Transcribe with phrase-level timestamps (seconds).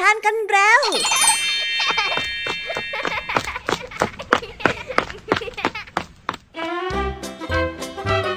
[0.00, 0.80] ทานกันแล้ว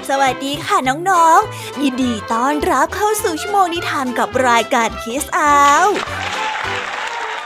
[0.08, 5.86] สวัสดีค่ะน้องๆ ยินดีต้อนรับเข้าสู่ชั่วโมงนิทานกับรายการคิสอาว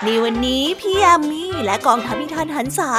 [0.05, 2.91] ในวันนี้พี่ยามีและกองทัพนิทานหันษา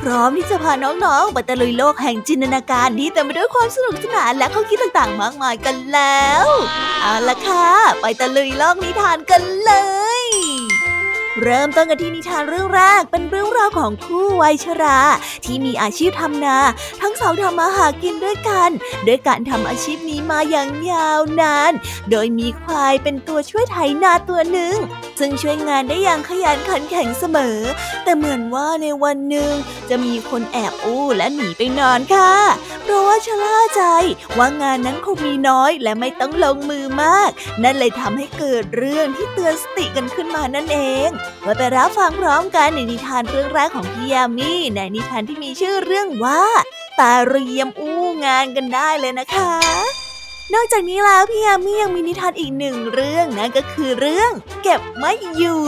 [0.00, 6.46] พร้อมที่จะพาน้องๆไปตะลุยโลกแห่งจินตนาการที่เต็มไปด้วยความสนุกสนานและข้อคิดต่างๆ มากมายกันแล้ว
[7.02, 7.68] เอาละค่ะ
[8.00, 9.72] ไปตะลุยโลกนิทานกันเล
[10.18, 10.19] ย
[11.42, 14.98] เริ่มต้นกันที่นิทานเรื่องแรกเป็นเรื่องราวของคู่วัยชรา
[15.44, 16.58] ที่มีอาชีพทำนา
[17.02, 18.70] ทั้งสองทำมาหากินด้วยกัน
[19.06, 21.72] ด้วยการทำอาชีพนี้มาอย่างยาวนาน
[22.10, 24.76] โดยมีควายเป็นตัวช่วยไถนาตัวหนึ่ง
[25.18, 27.58] ซึ่งช่วยงานได้อย่างขยันขันแข็งเสมอ
[28.04, 29.52] แต่เหมือนว่าในวันหนึ่ง
[29.90, 32.32] จะมีคนแอบอู้และหนีไปนอนค่ะ
[33.00, 33.82] ราะว่าชะล่าใจ
[34.38, 37.30] ว่างานนั้นคงมีน้อยและไม่ต้องลงมือมาก
[37.62, 41.08] นั่นเลยทำให้เกิดเรื่องที่เตือนสติกันขึ้นมานั่นเอง
[41.46, 46.42] มาไปรับฟังพร้อมกันในนิทานเรื่องแรกของพี่ยามีในนิทานที่มีชื่อเรื่องว่า
[46.98, 50.09] ตาเรียมอู้งานกันได้เลยนะคะ
[50.54, 54.30] นอกจากนี้แล้วพี่ยามียังมีนิทานอีกหนึ่งเรื่องนั่นก็คือเรื่อง
[54.62, 55.62] เก็บไม่อยู่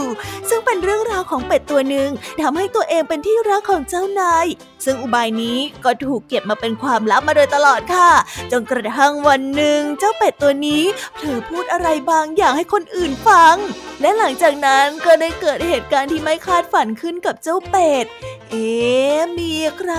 [0.49, 2.09] ซึ่งเป็นเรื่องราวของเป็ดตัวหนึ่ง
[2.41, 4.45] ทำให้ตัวเองเป็นที่รักของเจ้านาย
[4.85, 8.11] ซึ่งอุบายนี้ก็ถูกเก็บมาเป็นความลับมาโดยตลอดค่ะ
[8.51, 10.83] จนกระทั่งวันหนึ่งเจ้าเป็ดตัวนี้
[11.15, 13.55] เผลอพูดอะไรบางอย่างให้คนอื่นฟัง
[14.01, 18.05] และหลังจากนั้นก็ได้เกิดเหตุการณ์ที่ไม่คาดฝันขึ้นกับเจ้าเป็ด
[18.51, 18.71] เอ๊
[19.39, 19.93] มีใคร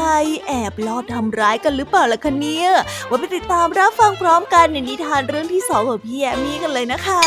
[0.46, 2.70] แอบลอบทำร้ายกันหรือเปล่าล่ะคะเนี่ย
[3.08, 7.22] ว่าไปติดตามรับฟังพร้อมกันในนิทานเรื่องที่สองของพี่แอมี่กันเลยนะคะ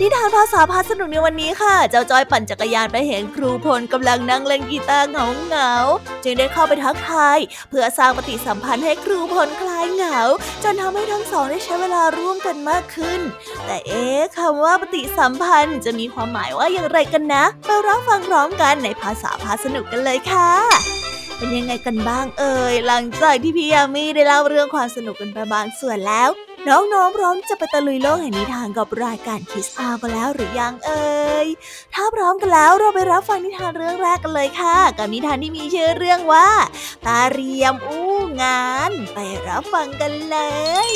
[0.00, 5.72] นิทานภาษาพาสนุกในวันนี้ค่ะ เจ้าจอยปั่นจักรยานไปเห็นครูพลกำลังนั่งเล่นกีตาร์เหงาเหงา
[6.24, 7.38] จึงได้เข้าไปทักทาย
[7.70, 10.18] เพื่อสร้างปฏิสัมพันธ์ให้ครูพลคลายเหงา
[10.62, 13.20] จนทำให้ทั้งสองได้ใช้เวลาร่วมกันมากขึ้น
[13.66, 20.50] แต่เอ๊ะคำว่าปฏิสัมพันธ์จะมีความหมายว่าอย่างไรกันนะไปรับฟังพร้อมกันในภาษาพาสนุกกันเลยค่ะ
[21.36, 26.30] เป็นยังไงกันบ้างเอ่ยหลังจากที่พี่ยามีได้เล่าเรื่องความสนุกกันไปบางส่วนแล้ว
[26.68, 31.46] น้องๆพร้อมจะไปตะลุยโลกแห่งนิทานกับรายการคิสอากันแล้วหรือยังเอ่ย
[31.94, 36.48] ถ้าพร้อมกันแล้วเราไปรับฟังนิทานเรื่องแรกกันเลยค่ะ กับนิทานที่มีชื่อเรื่องว่า
[37.06, 38.06] ตาเรียมอู้
[38.42, 39.18] งาน ไป
[39.48, 40.36] รับฟังกันเล
[40.88, 40.90] ย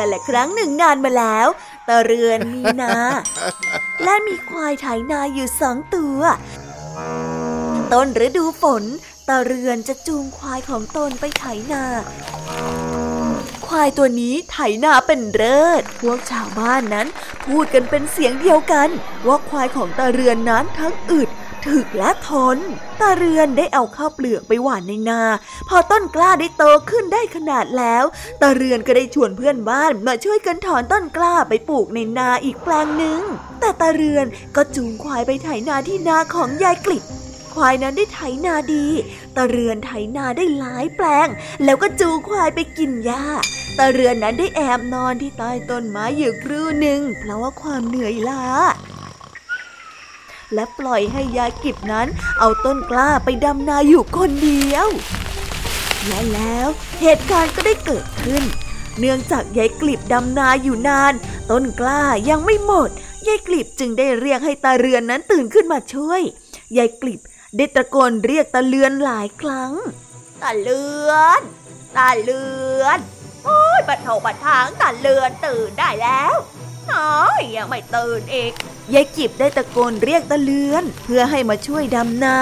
[0.00, 1.48] กันและครั้งหนึ่งนานมาแล้ว
[1.88, 2.94] ตะเรือนมีนา
[4.04, 6.20] และมีควายไถนาอยู่สองตัว
[7.92, 8.84] ต้นฤดูฝน
[9.28, 11.84] ตะเรือนจะจูงควายของตนไปไถนา
[13.66, 17.06] ควายตัวนี้ไถนาเป็นเลิศพวกชาวบ้านนั้น
[17.46, 18.88] พูดกันเป็นเสียงเดียวกัน
[19.26, 21.28] ว่าควายของตาเรือนนั้นทั้งอึด
[21.66, 22.58] ถึกและทน
[23.00, 25.22] ตาเรือนได้เอาข้าวเปลือกไปหว่านในนา
[25.68, 28.04] พอต้นกล้าได้โตขึ้นได้ขนาดแล้ว
[28.40, 33.20] ตาเรือนก็ได้ชวนเพื่อนบ้านมาช่วยกันถอนต้นกล้าไปปลูกในนาอีกแปลงหนึ่ง
[33.60, 34.26] แต่ตาเรือน
[34.56, 37.04] ก็จูงควายไปไถนาที่นาของยายกลิบ
[37.54, 38.86] ควายนั้นได้ไถนาดี
[39.36, 41.28] ตาเรือนไถนาได้หลายแปลง
[41.64, 43.24] แล้วก็จูงควายไปกินหญ้า
[43.78, 48.44] ตาเรือนนั้นได้แอบนอนที่ใต้ต้นไม้อยู่ครู่หนึ่งเพราะว่าความเหนื่อยล้า
[50.54, 54.88] และปล่อยให้ยายกิบนั้นเอาต้นกล้าไปดำนาอยู่คนเดียว
[56.06, 56.68] และแล้ว
[57.00, 58.44] เหตุการณ์ก็ได้เกิดขึ้น
[58.98, 61.14] เนื่องจากยายกลิบดำนาอยู่นาน
[61.50, 62.90] ต้นกล้ายังไม่หมด
[63.26, 66.20] ยายกลิบจึงได้เรียกให้ตาเรือนนั้นตื่นขึ้นมาช่วย
[66.78, 67.20] ยายกลิบ
[67.56, 69.72] ได้ตะโกนเรียกตาเลือนหลายครั้ง
[70.42, 71.40] ตาเลือน
[71.96, 72.44] ตาเลื
[72.82, 72.98] อน
[73.44, 76.34] โอ้ยบัดเถาบัดทางตาเลือนตื่นได้แล้ว
[76.92, 78.52] น้อยยังไม่ตื่นอีก
[78.94, 82.36] ยายกิบได้ตะโกนเรียกตาเลือน เพื่อให้มาช่วยดำนา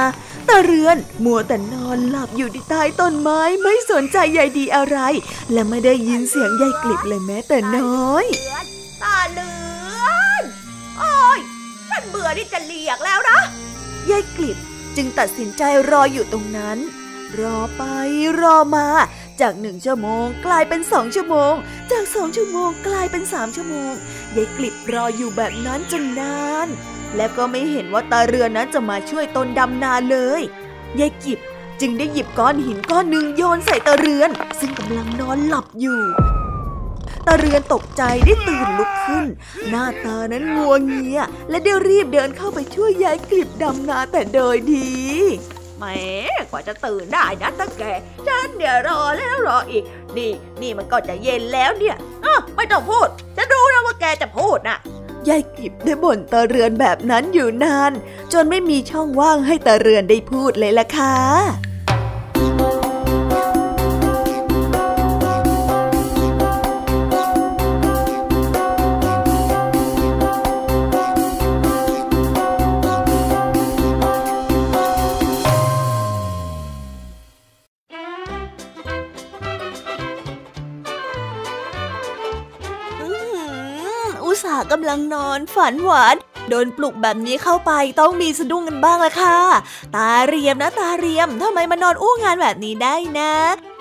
[0.48, 4.98] ตาเรือนมัวแต่นอนหลับอยู่ที่ใต้ต้นไม้ไม่สนใจยายดีอะไร
[5.52, 8.24] และไม่ได้ยินเสียงยายกลิบเลยแม้แต่น้อย
[9.02, 9.52] ตาเลื
[10.00, 10.06] อ
[10.40, 10.42] น
[10.98, 11.38] โอ้ย
[11.90, 13.38] ฉันเบื่อที่จะเลียกแล้วนะ
[14.10, 14.56] ยายกลิบ
[14.96, 16.78] จึงตัดสินใจรออยู่ตรงนั้น
[17.40, 17.82] รอไป
[18.40, 18.86] รอมา
[19.40, 21.54] จากหนึ่งชั่วโมง กลายเป็นสองชั่วโมง
[21.92, 23.92] จากสองชั่วโมงกลายเป็นสามชั่วโมง
[24.36, 26.68] ยายกลิบรออยู่แบบนั้นจนนาน
[27.16, 30.42] และก็ไม่เห็นว่าตาเรือนั้นจะมาช่วยตนดำนาเลย
[31.00, 31.38] ยายกิบ
[31.80, 34.30] จึงได้หยิบก้อนหินก้อนหนึ่งโยนใส่ตะเรือน
[34.60, 36.00] ซึ่งกำลังนอนหลับอยู่
[37.26, 39.26] ตาเรือนตกใจได้ตื่นลุกขึ้น
[39.70, 41.18] หน้าตานั้นงัวงเงีย
[41.50, 44.88] และได้รีบเดินเข้าไปช่วยยายกลิบดำนาแต่โดยดี
[45.78, 45.84] แหม
[46.50, 47.82] กว่าจะตื่นได้นะตะแก
[48.26, 49.84] ฉันเนี่ยรอแล้วรออีก
[50.16, 50.30] นี่
[50.62, 54.78] นี่มันก็จะเย็นแล้วเนี่ยอะไม่ต้องพูด จะรู้นะว่าแกจะพูดนะ
[55.28, 57.92] ยายกิบได้บ่นตะเรือนแบบนั้นอยู่นาน
[58.32, 61.16] จนไม่มีช่องว่างให้ตะเรือนได้พูดเลยล่ะค่ะ
[85.14, 86.16] นอนฝันหวาน
[86.48, 89.38] โดนปลุกแบบนี้เข้าไปต้องมีสะดุ้งกันบ้างละค่ะ
[89.94, 93.32] ตาเรียมนะตาเรียมทำไมมานอนอู้งานแบบนี้ได้นะ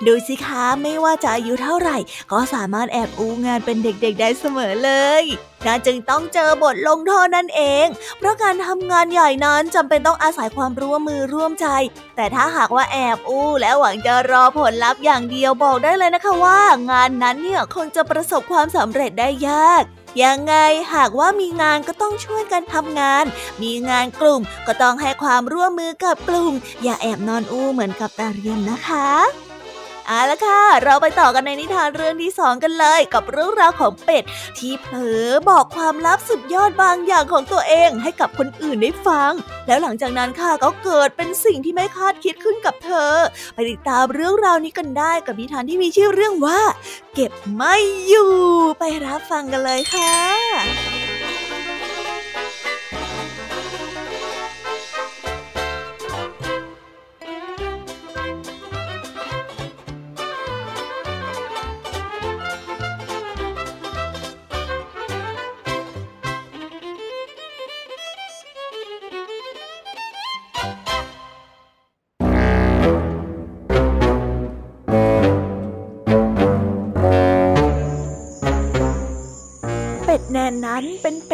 [0.06, 1.96] ดูสิคะไม่ว่าจะอายุเท่าไหร่
[2.32, 4.90] ก็สามารถแอบอู้งานเป็นเด็กๆได้เสมอเล
[5.22, 5.24] ย
[5.66, 7.86] น่าจึงต้องเจอบทลงโทษนั่นเอง
[8.18, 11.66] เพราะการทำงานใหญ่นั้นจำเป็นต้องอาศัยความร่วมมือร่วมใจ
[12.16, 16.60] แต่ถ้าหากว่าแอบอู้แล้วหวังจะรอผลลัพธ์อย่างเดียวบอกได้เลยนะคะว่า
[16.90, 19.84] งานนั้นเนี่ยคงจะประสบความสำเร็จได้ยาก
[20.22, 20.54] ยังไง
[20.94, 23.24] หากว่ามีงานก็ต้องช่วยกันทำงาน
[23.62, 26.52] มีงานกลุ่มก็ต้องให้ความร่วมมือกับกลุ่ม
[26.82, 29.47] อย่าแอบนอนอู้เหมือนกับตาเรียมนะคะ
[30.10, 34.24] เอาละค่ะ เราไปต่อกันในนิทานเรื่องที่สองกันเลย กับเรื่องราวของเป็ด
[34.58, 39.32] ที่เผลอบอกความลับสุดยอดบางอย่างของตัวเองให้กับคนอื่นได้ฟัง
[39.66, 43.12] แล้วหลังจากนั้นค่ะก็เกิดเป็นสิ่งที่ไม่คาดคิดขึ้นกับเธอ
[43.54, 46.60] ไปติดตามเรื่องราวนี้กันได้กับนิทานที่มีชื่อเรื่องว่า
[47.14, 47.76] เก็บไม่
[48.06, 48.32] อยู่
[48.78, 50.97] ไปรับฟังกันเลยค่ะ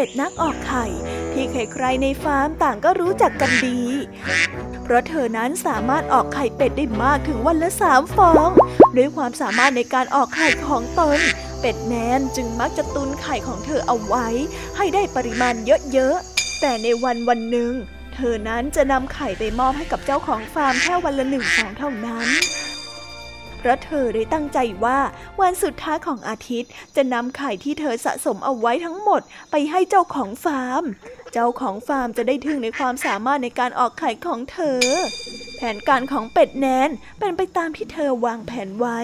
[0.04, 0.86] เป็นเป็ดนักออกไข่
[1.32, 3.80] ที่ใครๆในฟาร์มต่างก็รู้จักกันดี
[4.82, 8.48] เพราะเธอนั้นสามารถออกไข่เป็ดได้มากถึงวันละสามฟอง
[8.96, 11.18] ด้วยความสามารถในการออกไข่ของตน
[11.60, 14.26] เป็ดแนนจึงมักจะตุนไข่ของเธอเอาไว้
[14.76, 15.54] ให้ได้ปริมาณ
[15.92, 17.72] เยอะๆ แต่ในวันวันหนึ่ง
[18.14, 22.28] เธอนั้นจะนำไข่ไปมอบให้กับเจ้าของฟาร์มแค่วันละหนึ่งฟองเท่านั้น
[23.66, 24.99] พราะเธอได้ตั้งใจว่า
[25.40, 29.20] วันสุดท้ายของอาทิตย์ จะนำไข่ที่เธอสะสมเอาไว้ทั้งหมด
[29.50, 30.82] ไปให้เจ้าของฟาร์ม
[31.32, 34.81] เจ้าของฟาร์มจะได้ถึงในความสามารถในการออกไข่ของเธอ
[35.56, 39.00] แผนการของเป็ดแนนเป็นไปตามที่เธอวางแผนไว้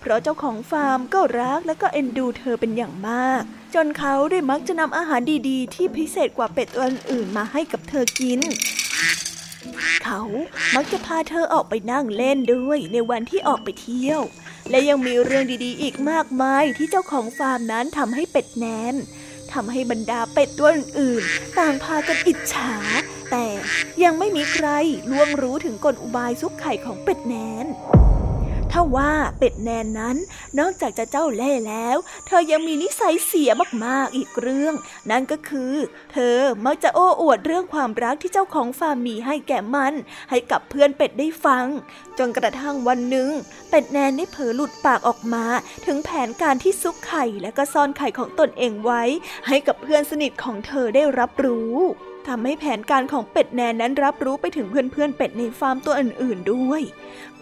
[0.00, 3.42] เพราะเจ้าของฟาร์มก็รักและก็เอ็นดูเธอเป็นอย่างมาก
[3.74, 8.40] จนเขาได้มักจะนำอาหารดีๆ ที่พิเศษกว่าเป็ดตัวอื่นมาให้กับเธอกิน
[10.04, 10.22] เขา
[10.74, 14.20] มักจะพาเธอออกไปนั่งเล่นด้วยในวันที่ออกไปเที่ยว
[14.70, 18.94] และยังมีเรื่องดีๆ อีกมากมายที่เจ้าของฟาร์มนั้นทำให้เป็ดแนน
[19.52, 22.72] ทำให้บรรดาเป็ดตัวอื่นๆต่างพากันอิจฉา
[23.30, 23.46] แต่
[24.02, 24.68] ยังไม่มีใคร
[25.10, 27.34] ล่วงรู้ถึงกลอุบายซุกไข่ของเป็ดแน
[27.64, 27.66] น
[28.72, 30.16] ถ้าว่าเป็ดแนนนั้น
[30.58, 33.50] นอกจากจะเจ้าเล่แล้ว เธอยังมีนิสัยเสีย
[33.84, 34.74] มากๆอีกเรื่อง
[35.10, 35.74] นั่นก็คือ
[36.12, 39.94] เธอมักจะโอ้อวดเรื่องความรักที่เจ้าของฟาร์มมีให้แก่มัน
[40.30, 41.66] ให้กับเพื่อนเป็ดได้ฟัง
[42.18, 43.28] จนกระทั่งวันหนึ่ง
[43.70, 45.44] เป็ดแนนได้เผลอหลุดปากออกมา
[45.86, 49.02] ถึงแผนการที่ซุกไข่และก็ซ่อนไข่ของตนเองไว้
[49.48, 51.76] ให้กับเพื่อนสนิทของเธอได้รับรู้
[52.28, 56.82] ทำให้แผนการของเป็ดแนนนั้นรับรู้ไปถึงเพื่อนๆเป็ดในฟาร์มตัวอื่นๆด้วย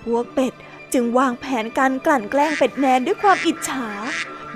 [0.02, 0.54] พวกเป็ด
[0.94, 3.88] จึงวางแผนการกลั่นแกล้งเป็ดแนนด้วยความอิจฉา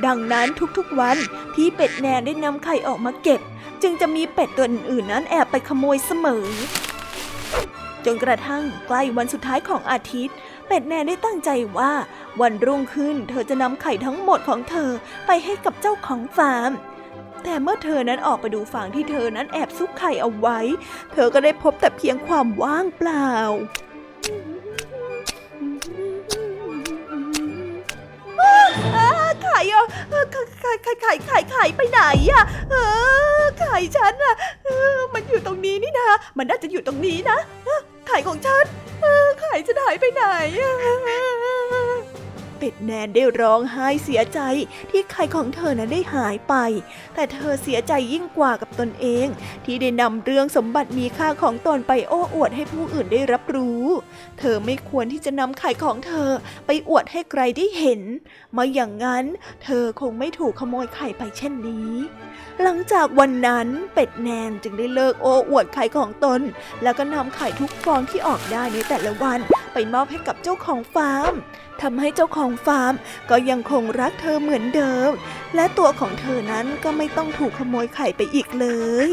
[0.07, 1.17] ดังนั้นทุกๆวัน
[1.57, 3.41] ที่เป็ดแนนได้นำไข่ออกมาเก็บ
[3.83, 6.47] จึงจะมีเป็ดตัวอื่นๆ นั้นแอบไปขโมยเสมอ
[8.05, 10.37] จนกระทั่งใกล้วันสุดท้ายของอาทิตย์
[10.67, 11.93] เป็ดแนนได้ตั้งใจว่า
[12.41, 14.91] วันรุ่งขึ้นเธอจะนำไข่ทั้งหมดของเธอ
[15.27, 16.71] ไปให้กับเจ้าของฟาร์ม
[17.45, 20.59] แต่เมื่อเธอนั้นออกไปดูฟางที่เธอนั้นแอบซุกไข่เอาไว้
[21.13, 23.31] เธอก็ได้พบแต่เพียงความว่างเปล่า
[29.43, 29.85] ไข่อะ
[30.63, 32.01] ไข่ไข่ไข่ไข่ไข่ไปไหน
[32.33, 32.45] อะ
[33.59, 34.35] ไข่ฉันอะ
[35.15, 37.39] มันอยู่ตรงนี้นี่นะมันน่าจะอยู่ตรงนี้นะ
[38.09, 38.65] ไข่ของฉัน
[39.41, 40.23] ไข่จะหายไปไหน
[40.61, 40.73] อะ
[42.59, 44.41] เป็ดแนนได้ร้องไห้เสียใจ
[44.91, 46.55] ที่ไข่ของเธอนั้นได้หายไป
[47.15, 49.27] แต่เธอเสียใจยิ่งกว่ากับตนเอง
[49.65, 53.85] ที่ได้นำเรื่องสมบัติมีค่าของตนไปโอ้อวดให้ผู้อื่นได้รับรู้
[54.39, 56.31] เธอไม่ควรที่จะนำไข่ของเธอ
[56.67, 58.01] ไปอวดให้ใครได้เห็น
[58.57, 59.25] มาอย่างนั้น
[59.65, 61.93] เธอคงไม่ถูกขโมยไข่ไปเช่นนี้
[62.63, 66.41] หลังจากวันนั้นเป็ดแนนจึงได้เลิกโอ้อวดไข่ของตน
[66.83, 69.41] แล้วก็นำไข่ทุกฟองที่ออกได้ในแต่ละวัน
[69.73, 71.33] ไปมอบให้กับเจ้าของฟาร์ม
[71.83, 72.95] ทำให้เจ้าของฟาร์ม
[73.31, 75.11] ก็ยังคงรักเธอเหมือนเดิม
[75.55, 78.67] และตัวของเธอนั้นก็ไม่ต้องถูกขโมยไข่ไปอีกเล
[79.07, 79.11] ย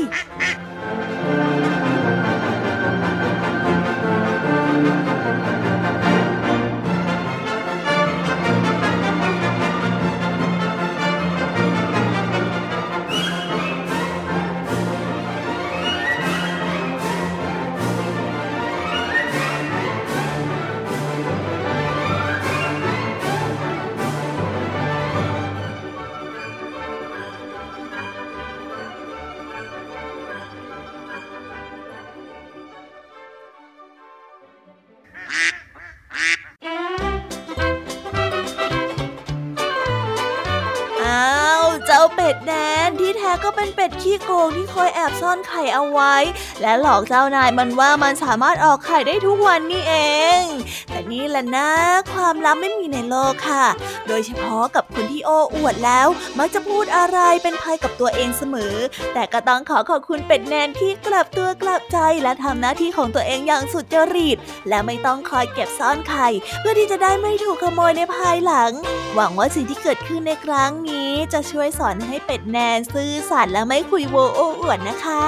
[44.46, 46.16] งที่คอยแอบซ่อนไข่เอาไว้
[46.62, 49.96] และหลอกเจ้านายมันว่ามันสามารถออกไข่ได้ทุกวันนี่เอ
[50.40, 50.42] ง
[50.90, 51.70] แต่นี่แหละนะ
[52.14, 53.66] ความลับไม่มีในโลกค่ะ
[54.08, 54.81] โดยเฉพาะกับ
[55.26, 56.08] โออวดแล้ว
[56.40, 58.76] มักจะพูดอะไรเป็นภัยกับตัวเองเสมอ
[59.14, 64.38] แต่ก็ต้องขอขอบคุณเป็ดแนนที่กลับตัวกลับใจและทำหน้าที่ของตัวเองอย่างสุดจริต
[64.70, 66.28] และไม่ต้องคอยเก็บซ่อนไข่
[66.60, 68.72] เพื่อที่จะได้ไม่ถูกขโมยในภายหลัง
[69.16, 75.24] หวังว่าสิ่งที่เกิดขึ้นในครั้งนี้ จะช่วยสอนให้เป็ดแนนซื่อสัตย์และไม่คุยโวโอ้อวดนะคะ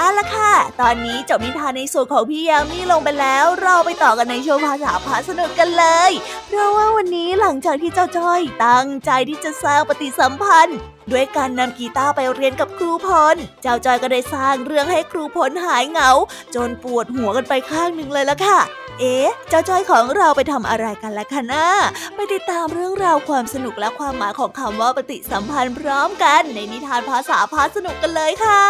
[0.00, 6.10] เอาละค่ะ ตอนนี้จบนิทานในส่วนของพี่ยามีลงไปแล้ว เราไปต่อกันในโชว์ภาษาพาสนุกกันเลย
[6.48, 10.78] เพราะว่าวันนี้หลังจากที่เจ้าจ้อยตั้งใจที่จะสร้างปฏิสัมพันธ์
[11.12, 16.10] ด้วยการนำกีตาร์ไปเรียนกับครูพล เจ้าจอยก็ได้สร้างเรื่องให้ครูพลหายเหงา
[16.54, 18.58] จนปวดหัวกันไปข้างหนึ่งเลยละค่ะ
[19.00, 21.66] เอ๊ะ เจ้าจ้อยของเราไปทำอะไรกันล่ะคะน้า
[22.14, 28.64] ไปติดตามเรื่องราวความสนุกและความหมายของคำว่าปฏิสัมพันธ์พร้อมกัน ในนิทานภาษาพาสนุกกันเลยค่ะ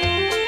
[0.00, 0.47] ษ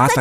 [0.00, 0.18] าพ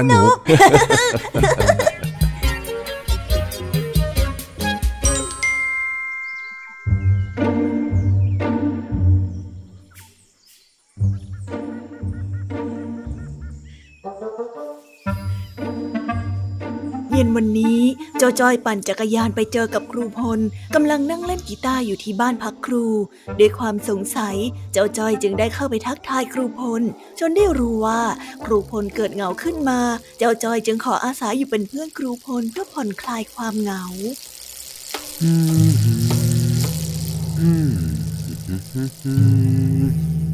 [17.14, 17.42] าสนุ
[17.84, 17.92] ก
[18.22, 20.40] จ้าจ้อยปั่นจักรยานไปเจอกับครูพล
[20.76, 22.86] กำลังนั่งเล่นกีตาร์อยู่ที่บ้านพักครู
[23.40, 24.36] ด้วยความสงสัย
[24.74, 26.82] เจ้าจ้อยจึงได้เข้าไปทักทายครูพล
[27.20, 28.02] จนได้รู้ว่า
[28.44, 29.80] ครูพลเกิดเหงาขึ้นมา
[30.18, 33.84] เจ้าจ้อยจึงขออาสาอยู่เป็นเพื่อนครูพลเพื่อผ่อนคลายความเหงา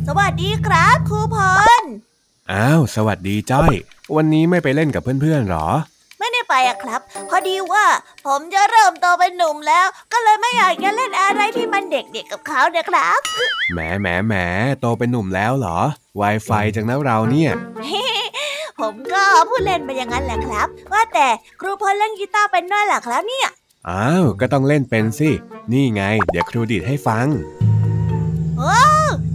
[0.07, 1.37] สวัสดีครับครูพ
[1.81, 1.83] ล
[2.51, 3.73] อ้าว สวัสดีจ้อย
[4.15, 5.67] วันนี้ไม่ไปเล่นกับเพื่อนๆหรอ
[6.49, 7.85] ไปอะครับ พอดีว่า
[8.25, 13.19] ผมจะเริ่มโตเป็นหนุ่มแล้ว ก็เลยไม่อยากจะเล่นอะไรที่มันเด็กๆกกับเขาเนะครับ
[13.73, 14.33] แหมแหมแหม
[14.79, 15.79] โตเป็นหนุ่มแล้วเหรอ
[16.21, 17.51] Wi-Fi จังนะเราเนี่ย
[18.79, 21.27] ผมก็พูดเล่นไปอย่างนั้นแหละครับ ว่าแต่
[21.59, 23.49] ครูพลเล่นกีตาร์เป็นด้วยหรอครับเนี่ย
[23.89, 25.29] อ้าวก็ต้องเล่นเป็นสิ
[25.71, 27.27] นี่ไง เดี๋ยวครูดีดให้ฟัง
[28.57, 28.75] โอ้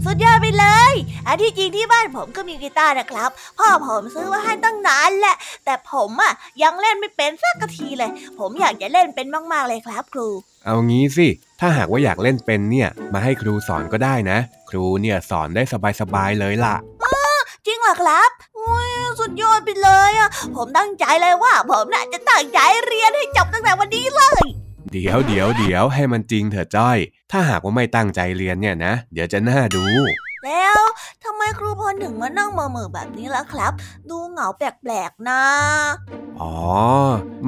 [0.04, 0.83] สุดยอดไปเลย
[1.26, 6.32] อันที่จริงที่บ้านผมก็มีกีตาร์นะครับ พ่อผมซื้อมาให้ตั้งนานแหละ แต่ผมอะ
[6.62, 10.28] ยังเล่นไม่เป็นสักทีเลย ผมอยากจะเล่นเป็นมากๆเลยครับ ครู
[10.64, 11.28] เอางี้สิ
[11.60, 14.38] ถ้าหากว่าอยากเล่นเป็นเนี่ย มาให้ครูสอนก็ได้นะ
[14.70, 15.62] ครูเนี่ยสอนได้
[16.00, 16.76] สบายๆเลยล่ะ
[17.66, 24.44] จริงเหรอครับอุ้ยสุดยอดไปเลยอะ ผมตั้งใจเลยว่า ผมน่ะจะตั้งใจเรียนให้จบตั้งแต่วันนี้เลย
[24.92, 26.98] เดี๋ยวเดี๋ยวเดี๋ยวให้มันจริงเถอะจ้อย
[27.32, 29.84] ถ้าหากว่าไม่ตั้งใจเรียนเนี่ยนะ เดี๋ยวจะน่าดู
[30.44, 30.78] แล้ว
[31.24, 33.72] ทำไมครูพลถึงมานั่งมาเมือแบบนี้ล่ะครับ
[34.10, 35.42] ดูเหงาแปลกๆนะ
[36.40, 36.54] อ๋อ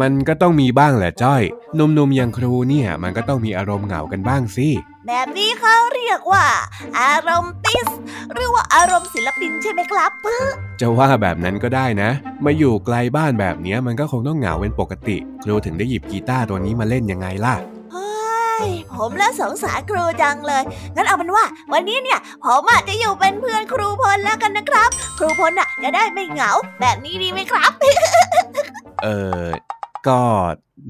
[0.01, 1.43] มันก็ต้องมีบ้างแหละจ้อย
[1.75, 4.69] หนุ่มๆอย่างครูเนี่ย มันก็ต้องมีอารมณ์เหงากันบ้างสิ
[5.07, 6.45] แบบนี้เขาเรียกว่า
[7.01, 7.89] อารมณ์ติส
[8.33, 10.13] หรือว่าอารมณ์ศิลปินใช่ไหมครับ
[10.81, 12.11] จะว่าแบบนั้นก็ได้นะ
[12.45, 17.76] มาอยู่ไกลบ้านแบบเนี้ยมันก็คงต้องเหงาเป็นปกติ ครูถึงได้หยิบกีตาร์ตัวนี้มาเล่นยังไงล่ะเฮ้
[18.65, 20.63] ยผมและสงสารครูจังเลย
[20.95, 27.71] งั้นเอาเป็นว่า วันนี้เนี่ยผมอาจจะอยู่เป็นเพื่อนครูพลแล้วกันนะครับ ครูพลน่ะจะได้ไม่เหงา แบบนี้ดีไหมครับ
[29.03, 29.09] เอ
[29.43, 29.47] อ
[30.09, 30.21] ก็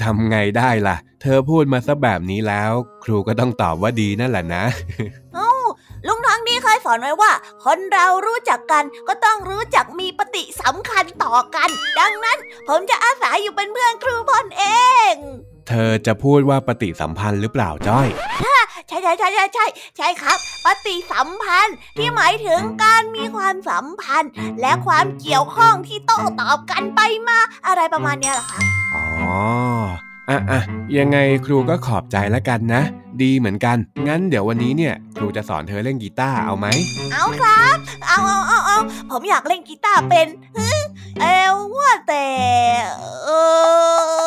[0.02, 2.72] ทำไงได้ล่ะ เธอพูดมาซะแบบนี้แล้ว
[3.04, 4.64] ครูก็ต้องตอบว่าดีนั่นแหละนะ
[5.34, 5.50] เอ้า
[6.06, 7.32] ลุงทองดีเคยสอนไว้ว่า
[7.64, 11.68] คนเรารู้จักกันก็ต้องรู้จักมีปฏิสำคัญต่อกัน
[11.98, 14.64] ดังนั้นผมจะอาศัยอยู่เป็นเพื่อนครูพลเอ
[15.12, 15.14] ง
[15.68, 18.08] เธอจะพูดว่าปฏิสัมพันธ์หรือเปล่าจ้อย
[18.88, 24.30] ใช่ใช่ใช่ใช่ใช่ใช่ครับ ปฏิสัมพันธ์ที่หมายถึงการมีความสัมพันธ์
[24.60, 28.62] และความเกี่ยวข้องที่โต้ตอบกันไปมา อะไรประมาณเนี้ยเหรอครับ
[28.94, 29.04] อ๋อ
[30.30, 30.60] อะอะ
[30.98, 32.82] ยังไงครูก็ขอบใจแล้วกันนะ
[33.22, 33.76] ดีเหมือนกัน
[34.08, 36.66] งั้นเดี๋ยววันนี้เนี่ย ครูจะสอนเธอเล่นกีตาร์เอาไหม
[37.12, 38.78] เอาครับ เอาเอาเอาเอา
[39.10, 40.68] ผมอยากเล่นกีตาร์เป็นฮึ
[41.20, 42.26] เอวว่าแต่
[43.24, 43.28] เอ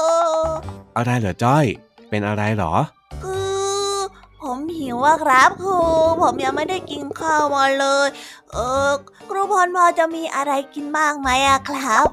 [0.07, 0.08] อ
[0.99, 1.65] อะไรเหรอจ้อย
[2.09, 2.73] เป็นอะไรเหรอ
[3.23, 3.37] คื
[3.93, 3.97] อ
[4.41, 5.77] ผมหิวอะครับครู
[6.21, 8.07] ผมยังไม่ได้กินข้าวมาเลย
[8.53, 8.91] เออ
[9.29, 12.07] ครูพรพอจะมีอะไรกินบ้างไหมอะครับ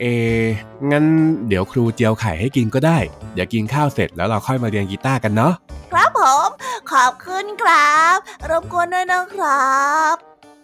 [0.00, 0.04] เอ
[0.90, 1.04] งั้น
[1.48, 2.98] เดี๋ยวครูเจียวไข่ให้กินก็ได้
[3.34, 5.52] เดี๋ยวกินข้าวเสร็จแล้วเราค่อยมาเรียนกีตาร์กันเนาะ
[5.92, 6.48] ครับผม
[6.92, 8.16] ขอบคุณครับ
[8.50, 9.82] รบกวนด้วยนะครั
[10.14, 10.16] บ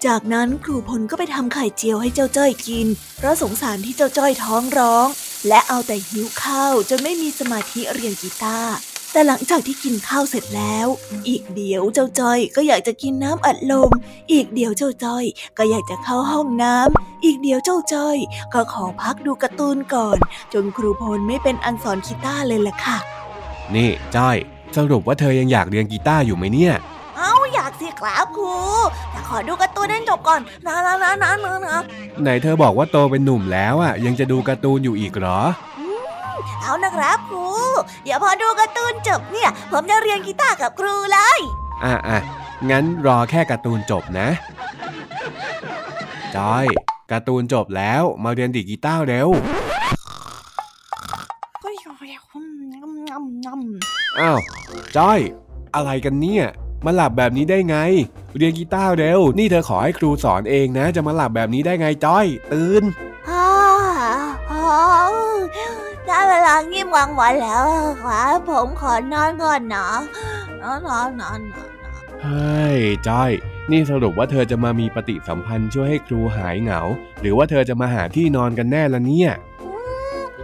[0.06, 5.08] จากนั้นครูพลก็ไปทำไข่เจียวให้เจ้าจ้อยกิน เพราะสงสารที่เจ้าจ้อยท้องร้อง
[5.49, 8.75] และเอาแต่หิวข้าวจนไม่มีสมาธิเรียนกีตาร์
[9.12, 10.87] แต่หลังจากที่กินข้าวเสร็จแล้ว
[11.28, 13.90] อีกเดี๋ยวเจ้าจ้อยก็อยากจะกินน้ำอัดลม
[14.33, 15.25] อีกเดี๋ยวเจ้าจ้อย
[15.59, 18.16] ก็อยากจะเข้าห้องน้ำ อีกเดี๋ยวเจ้าจ้อย
[18.54, 20.18] ก็ขอพักดูการ์ตูนก่อน
[20.52, 22.99] จนครูพลไม่เป็นอันสอนกีตาร์เลยล่ะค่ะ
[23.75, 24.37] นี่จ้อย
[24.76, 26.75] สรุปว่าเธอยังอยากเรียนกีตาร์อยู่ไหมเนี่ย
[27.98, 28.54] ครับครู
[29.10, 31.82] แต่ขอดูการ์ตูนให้จบก่อนนะนะนะนะนะนะ
[32.22, 35.40] ไหนเธอบอกว่าโตเป็นหนุ่มแล้วอะ ยังจะดูการ์ตูนอยู่อีกเหรอ
[36.62, 37.46] เอานะครับครู
[38.04, 41.38] เดี๋ยวพอดูการ์ตูนจบเนี่ย ผมจะเรียนกีตาร์กับครูเลย
[41.84, 42.18] อะอะ
[42.70, 44.28] งั้นรอแค่การ์ตูนจบนะ
[46.37, 46.66] จอย
[47.11, 49.28] การ์ตูนจบแล้วมาเรียนดีดกีตาร์เร็ว
[54.20, 54.38] อ้าว
[54.96, 55.18] จอย
[55.74, 56.46] อะไรกันเนี่ย
[56.84, 57.76] มาหลับแบบนี้ได้ไง
[58.36, 62.82] เรียนกีตาร์เร็ว นี่เธอขอให้ครูสอนเองนะ จะมาหลับแบบนี้ได้ไงจอย ตื่น
[63.28, 63.48] ฮ่า
[64.50, 64.68] ฮ่า
[66.06, 67.64] ได้เวลางีบกลางวันแล้ว
[68.02, 69.88] ครับผมขอนอนก่อนนะ
[70.62, 73.30] นอนนอนนอนนอนเฮ้ยจอย
[73.70, 76.80] นี่สรุปว่าเธอจะมามีปฏิสัมพันธ์ช่วยให้ครูหายเหงา
[77.20, 79.30] หรือว่าเธอจะมาหาที่นอนกันแน่ละเนี่ย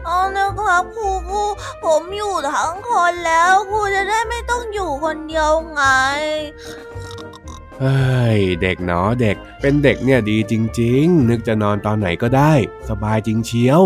[0.05, 1.43] เอานะครับครูครู
[1.85, 5.83] ผมอยู่ทั้งคนแล้วครูจะได้ไม่ต้องอยู่คนเดียวไง
[7.81, 12.53] เฮ้ยเด็กเนาะเด็กเป็นเด็กเนี่ยดีจริง ๆ นึกจะนอนตอนไหนก็ได้
[12.89, 13.83] สบายจริงเชียว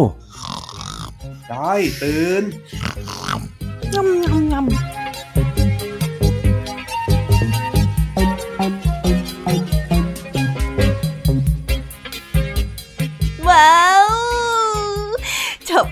[1.51, 2.43] จอยตื่น
[3.93, 4.98] งำงำงำ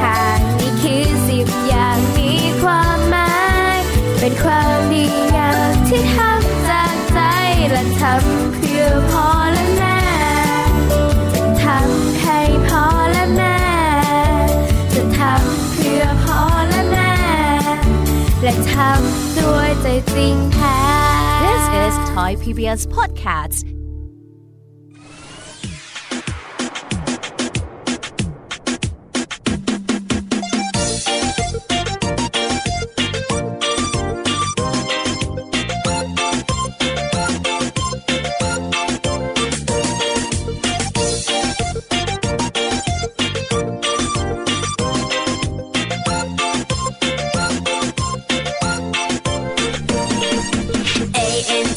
[0.00, 3.34] ทางนี่คือสิบอย่างมีความหมา
[3.76, 3.78] ย
[4.20, 5.04] เป็นความดี
[5.36, 7.20] งามที่ทำจากใจ
[7.70, 9.98] และทำเพื่อพ่อและแม่
[11.34, 13.58] จะทำให้พ่อและแม่
[14.94, 17.12] จะทำเพื่อพ่อและแม่
[18.42, 20.78] และทำด้วยใจจริงแท้
[21.44, 23.65] This is Thai PBS Podcast.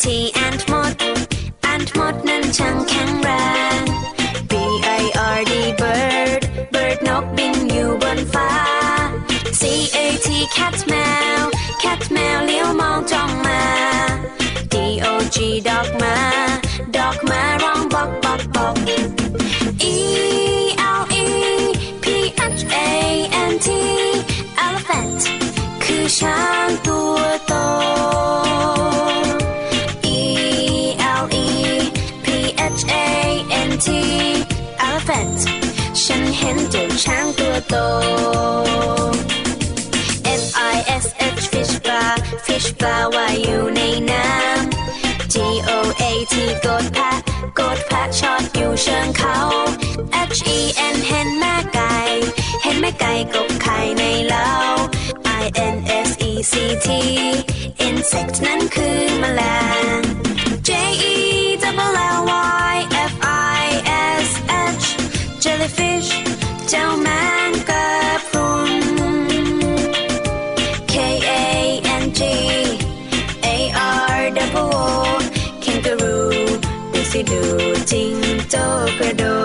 [0.05, 0.93] T and mod
[1.71, 3.29] and mod นั้นช่างแข็งแร
[3.77, 3.81] ง
[4.51, 4.53] B
[5.01, 5.03] I
[5.37, 6.41] R D bird
[6.73, 8.51] bird นกบินอยู่บนฟ้า
[9.59, 9.61] C
[9.95, 10.93] A T cat แม
[11.39, 11.41] ว
[11.83, 13.63] cat แมวเลี้ยวมองจ้องมา
[14.73, 16.17] D O G dog มา
[16.95, 18.75] ดอกมาร้องบอกบอกบอก
[19.93, 19.95] E
[20.99, 21.27] L E
[22.03, 22.05] P
[22.59, 22.89] H A
[23.51, 23.67] N T
[24.65, 25.21] elephant
[25.83, 26.69] คือช้าง
[33.79, 33.91] N T
[34.85, 35.39] elephant
[36.03, 37.75] ฉันเห็นเจ้าช้างตัวโต
[40.41, 41.05] F I S
[41.39, 42.03] H fish ปลา
[42.45, 45.35] fish ปลาว่ายอยู่ในน้ำ G
[45.69, 47.17] O A T กดแพะ
[47.59, 49.37] กดแพะชอดอยู่เชิงเขา
[50.37, 50.59] H E
[50.93, 51.95] N เห็นแม่ไก่
[52.63, 54.51] เห็นแม่ไก่กบไข่ในเล้า
[55.41, 55.75] I N
[56.07, 56.53] S E C
[56.85, 56.87] T
[57.87, 59.41] insect นั้นคือแมล
[59.99, 60.08] ง
[78.99, 79.38] กระโดด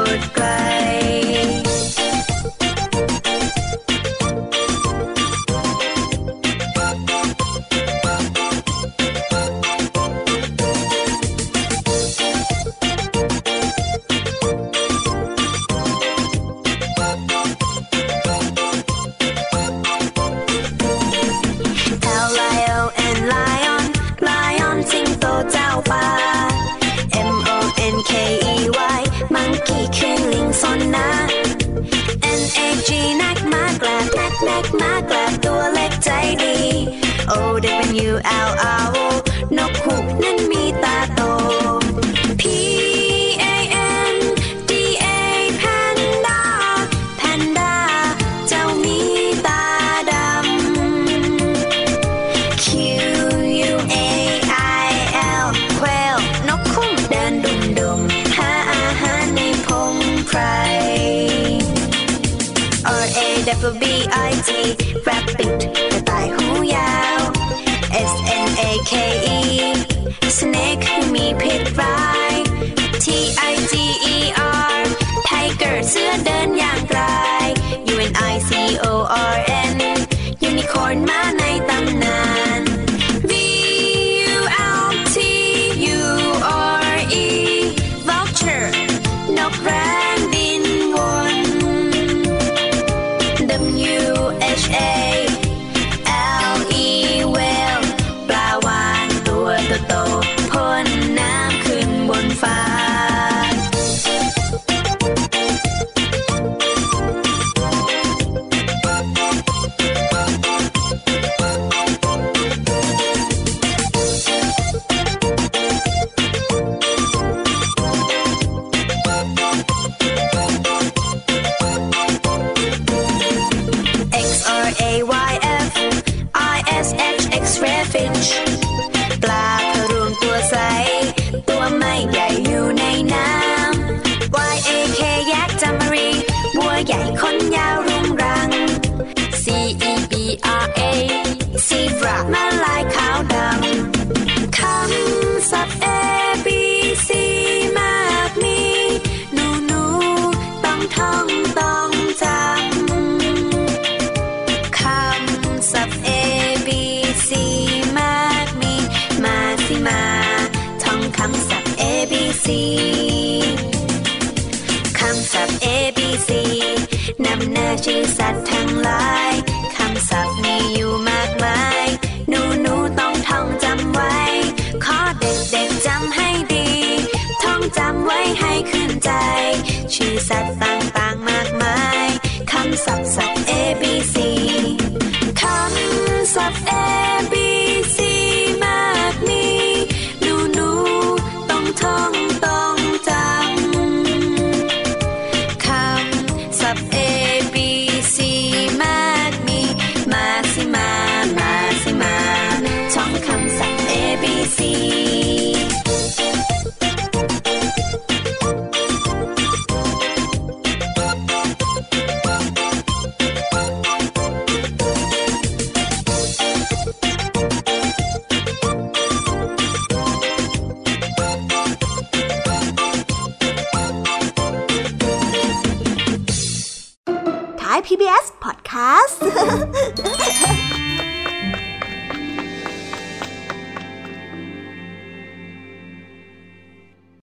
[79.16, 79.54] are